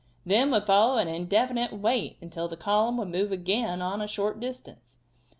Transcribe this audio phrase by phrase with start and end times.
[0.25, 4.39] Then would follow an indefinite wait until the column would again move on a short
[4.39, 4.97] distance.